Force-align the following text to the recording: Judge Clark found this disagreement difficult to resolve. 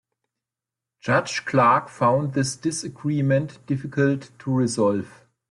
Judge 0.99 1.45
Clark 1.45 1.87
found 1.87 2.33
this 2.33 2.55
disagreement 2.55 3.63
difficult 3.67 4.31
to 4.39 4.51
resolve. 4.51 5.27